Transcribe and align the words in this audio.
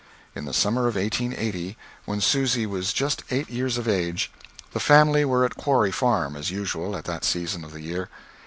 In 0.33 0.45
the 0.45 0.51
summer 0.53 0.87
of 0.87 0.95
1880, 0.95 1.77
when 2.05 2.21
Susy 2.21 2.65
was 2.65 2.91
just 2.91 3.23
eight 3.29 3.51
years 3.51 3.77
of 3.77 3.87
age, 3.87 4.31
the 4.73 4.79
family 4.79 5.23
were 5.23 5.45
at 5.45 5.57
Quarry 5.57 5.91
Farm, 5.91 6.35
as 6.35 6.49
usual 6.49 6.97
at 6.97 7.05
that 7.05 7.23
season 7.23 7.63
of 7.63 7.71
the 7.71 7.81
year. 7.81 8.09